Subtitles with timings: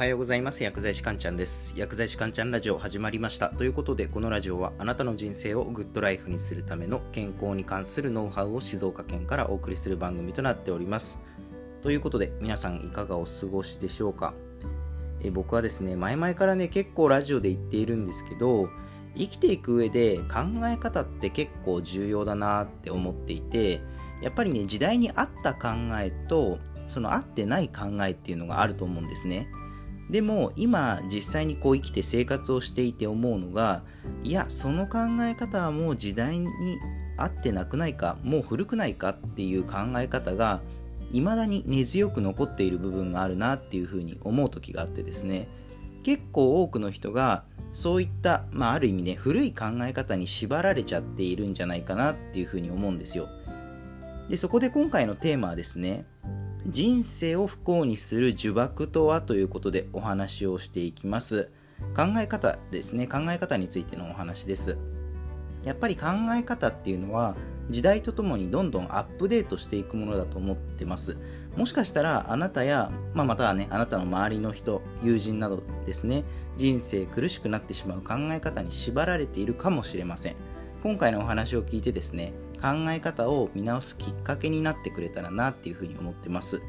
[0.00, 0.64] はようございます。
[0.64, 1.74] 薬剤師かんちゃんです。
[1.76, 3.50] 薬剤師かんちゃんラジオ始まりました。
[3.50, 11.18] ということでこのラジオはあなたの人生をグッドライフにするための健康に関するノウハウを静岡県からお送りする番組となっております。
[11.82, 14.32] ということで皆さんいかがお過ごしでしょうか？
[15.22, 18.70] え僕はですね前々からね結構ラジオで言っているんですけど
[19.18, 23.82] 生きていく上で考え方って結構重要だなって思っていて
[24.22, 25.68] やっぱりね時代に合った考
[26.00, 26.58] えと
[26.88, 29.46] その合ってない考えっていうのがあると思うんですね。
[30.10, 33.82] でも今実際にこう生きて生活をしていて思うのが
[34.24, 36.48] いやその考え方はもう時代に
[37.16, 40.60] 合ってなくないかもう古くないかっていう考え方が
[41.12, 45.48] 未だに根強く残っている部分があるなっていうふうに思う時があってですね。
[46.04, 53.28] 結構多くの人がそういった、まあ、ある意味ね古い考え方に縛られちゃっているんじゃないかなっていうふうに思うんですよ。
[54.28, 56.04] でそこで今回のテーマはですね
[56.66, 61.50] 人生を不幸にする呪縛とはということでお話をしていきます。
[61.96, 63.06] 考え方ですね。
[63.06, 64.76] 考え方についてのお話です。
[65.64, 67.36] やっぱり考え方っていうのは
[67.70, 71.16] 時代とともにどんどんアップデートしていくものだと思ってます。
[71.56, 76.24] もしかしたらあなたや、まあ、またはねあなたの周りの人友人などですね
[76.56, 80.36] 人生苦しくなってしまう考え方に縛られているかもしれません。
[80.82, 86.62] 今回のお話を聞いてですね考え方を見直すきっかけになってくれたらなっていうふうに思ってます。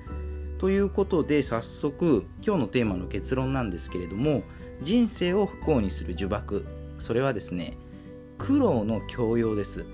[0.59, 4.43] ということで早速今日のテーマの結論なんですけれども
[4.81, 6.63] 人生を不幸にする呪縛。
[6.99, 7.73] それはですね
[8.37, 9.85] 苦労の強要です。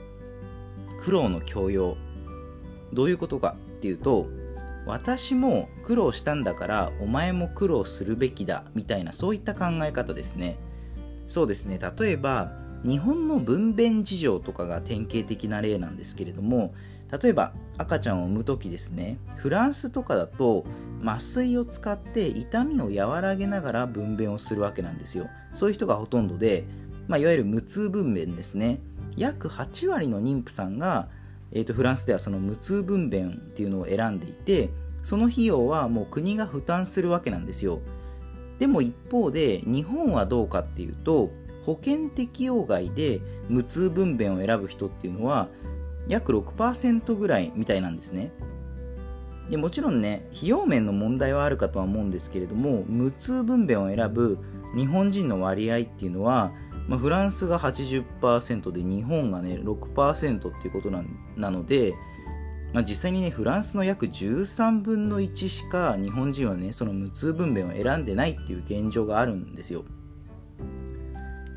[1.02, 1.98] 苦労の強要。
[2.94, 4.28] どういうことかっていうと
[4.86, 10.58] 私も苦労したんだからお前も苦労するべきだみたいなそういった考え方ですね。
[11.28, 11.80] そうですね。
[11.98, 12.52] 例えば
[12.86, 16.74] 日本の分娩事情とかが典型的な例なんですけれども
[17.22, 20.66] 例えば赤ちゃんを産む時ですねフランスとかだと
[21.04, 25.28] 麻酔を使って痛みを和らげながら分娩をするわけなんですよ。
[25.54, 26.66] そういう人がほとんどで、
[27.08, 28.80] まあ、いわゆる無痛分娩ですね。
[29.16, 31.10] 約8割の妊婦さんが、
[31.52, 34.70] えーと、フランスではその無痛分娩っていうのを選んでいて
[35.02, 37.80] その費用はもう国が負担するわけなんですよ。
[38.60, 41.30] でも一方で日本はどうかっていうと
[41.68, 43.20] 保険適用外で
[43.50, 45.50] 無痛分娩を選ぶ人っていうのは
[46.08, 48.32] 約6%ぐらいみたいなんですね。
[49.50, 54.40] でもちろんね費用面の問題はあるかとは思うんですけれども無痛分娩を選ぶ
[54.76, 56.54] 日本人の割合っていうのは、
[56.88, 61.94] まあ、フランスが80%で日本がね6%っていうことなので、
[62.74, 69.84] まあ、実際にねフランスの約13分の1しか日本人はねその無痛分娩を選んでないっていう現状があるんですよ。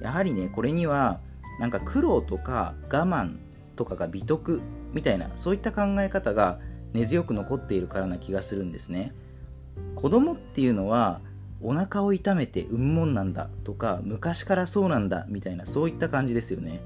[0.00, 1.20] やはりねこれには
[1.58, 3.36] なんか苦労とか我慢
[3.76, 4.62] とかが美徳
[4.92, 6.58] みたいなそういった考え方が
[6.92, 9.12] 根強く残っているからな気がするんですね。
[9.94, 11.20] 子供っていうのは
[11.62, 16.80] お腹を痛めて産むもんなんだとか昔からそうなんだみたいなそういった感じですよね。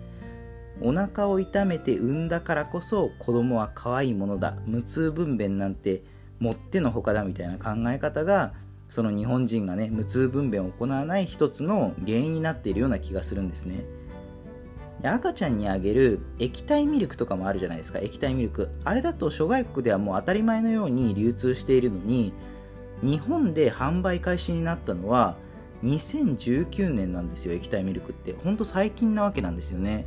[0.80, 6.02] お腹を痛めて産んだからこそ子供は可愛いものだ無痛分娩なんて
[6.40, 8.52] もってのほかだみたいな考え方が
[8.94, 13.84] その日本人がね無痛分娩を行わない一つの原因になっているような気がするんですね。
[15.02, 17.98] で赤ちゃんにあげる液体ミルクとかもあるじゃないですか。
[17.98, 18.68] 液体ミルク。
[18.84, 22.32] あれだと諸外国ではもう当たり前のように流通しているのに
[23.02, 25.36] 日本で販売開始になったのは
[25.82, 28.32] 2019年なんですよ液体ミルクって。
[28.44, 30.06] ほんと最近なわけなんですよね。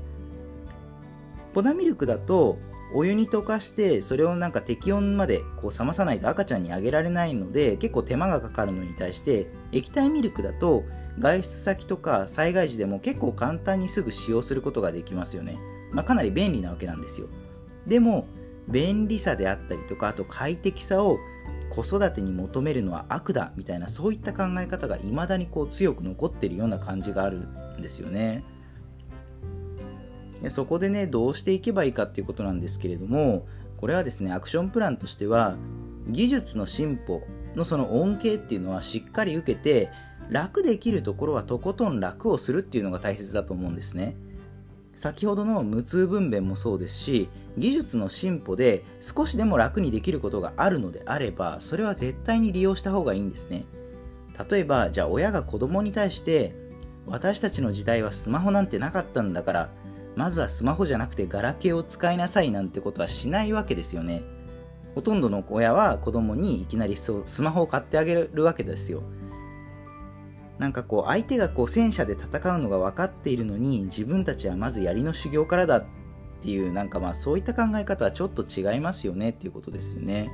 [1.54, 2.58] 粉ミルクだと
[2.94, 10.84] お湯に溶かしてそれをなんか適温までこう冷まさないと赤ちゃんにあげられないので結構手間がかかるのに対して液体ミルクだと
[11.20, 15.58] 外出先とか災害時でも結構簡単にすぐ使用することができますよね、
[15.92, 17.28] まあ、かなり便利なわけなんですよ。
[17.86, 18.28] でも
[18.68, 21.18] 便利さであったりとかあと快適さを
[21.69, 28.44] 子育てに求めるのは悪だみたいなそういった考え方が未だにこう強く残ってるような感じがあるんですよね。
[30.42, 35.58] でそこでねどうしていけばいいかっていうことなんですけれどもこれはですねアクションプランとしては
[36.07, 37.22] 技術の進歩
[37.56, 39.89] のその恩恵っていうのはしっかり受けて
[40.30, 44.16] 楽できるところはとことん楽をするっていうのが大切だと思うんですね。
[44.94, 53.66] 先ほどの無痛分娩もそうですし技術の進歩で少しでも楽にできることがあるのであればそれは絶対に利用した方がいいんですね。
[54.50, 56.56] 例えばじゃあ親が子供に対して
[57.06, 59.69] 私たちの時代はスマホなんてなかったんだから
[60.18, 64.24] まずはスマホじゃなくてガラケーを使いなさいなんてことはしないわけですよね。
[64.96, 67.12] ほとんどの親は子供にいきなりス
[67.44, 69.04] マホを買ってあげるわけですよ。
[70.58, 75.86] なんかこう相手がこう戦車で戦うのが分かっているのに自分たちはまず槍の修行からだっ
[76.42, 80.31] ていうなんかまあそういった考え方はちょっと違いますよねっていうことですよね。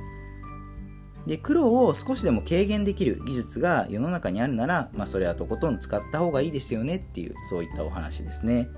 [1.26, 8.68] で苦労を少しでも軽減できる技術が世の中にあるなら、まあ、それはとことん使った方がいいですよねっていうそういったお話ですね。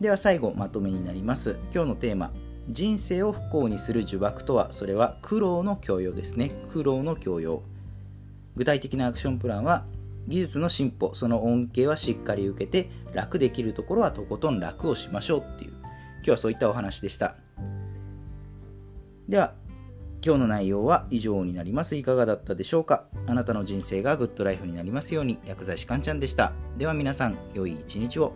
[0.00, 1.58] では最後まとめになります。
[1.74, 2.30] 今日のテーマ
[2.68, 6.52] 人生を不幸にする呪縛とはそれは苦労の強要ですね。
[6.72, 7.62] 苦労の強要
[8.54, 9.84] 具体的なアクションプランは
[10.28, 15.72] 技術の進歩その恩恵はしっかり受けて楽できるところはとことん楽をしましょうっていう。
[16.18, 17.34] 今日はそういったお話でした。
[19.28, 19.54] では
[20.24, 21.96] 今日の内容は以上になります。
[21.96, 23.06] いかがだったでしょうか？
[23.26, 26.52] あなたの人生がグッドライフになりますように薬剤師かんちゃんでした。
[26.76, 28.32] では皆さん良い一日を。